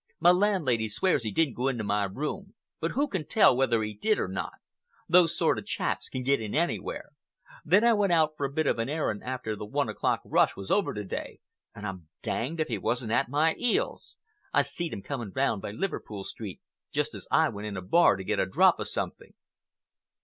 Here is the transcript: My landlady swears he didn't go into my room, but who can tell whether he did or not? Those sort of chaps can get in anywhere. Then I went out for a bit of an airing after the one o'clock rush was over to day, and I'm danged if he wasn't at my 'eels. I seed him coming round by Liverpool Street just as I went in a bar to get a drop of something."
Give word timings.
My 0.19 0.31
landlady 0.31 0.89
swears 0.89 1.21
he 1.21 1.29
didn't 1.29 1.53
go 1.53 1.67
into 1.67 1.83
my 1.83 2.05
room, 2.05 2.55
but 2.79 2.93
who 2.93 3.07
can 3.07 3.23
tell 3.23 3.55
whether 3.55 3.83
he 3.83 3.93
did 3.93 4.17
or 4.17 4.27
not? 4.27 4.53
Those 5.07 5.37
sort 5.37 5.59
of 5.59 5.67
chaps 5.67 6.09
can 6.09 6.23
get 6.23 6.41
in 6.41 6.55
anywhere. 6.55 7.11
Then 7.63 7.83
I 7.83 7.93
went 7.93 8.11
out 8.11 8.31
for 8.35 8.43
a 8.47 8.51
bit 8.51 8.65
of 8.65 8.79
an 8.79 8.89
airing 8.89 9.21
after 9.21 9.55
the 9.55 9.63
one 9.63 9.89
o'clock 9.89 10.21
rush 10.25 10.55
was 10.55 10.71
over 10.71 10.95
to 10.95 11.03
day, 11.03 11.39
and 11.75 11.85
I'm 11.85 12.07
danged 12.23 12.59
if 12.59 12.67
he 12.67 12.79
wasn't 12.79 13.11
at 13.11 13.29
my 13.29 13.53
'eels. 13.59 14.17
I 14.51 14.63
seed 14.63 14.91
him 14.91 15.03
coming 15.03 15.31
round 15.35 15.61
by 15.61 15.69
Liverpool 15.69 16.23
Street 16.23 16.61
just 16.91 17.13
as 17.13 17.27
I 17.29 17.49
went 17.49 17.67
in 17.67 17.77
a 17.77 17.81
bar 17.83 18.15
to 18.15 18.23
get 18.23 18.39
a 18.39 18.47
drop 18.47 18.79
of 18.79 18.87
something." 18.87 19.35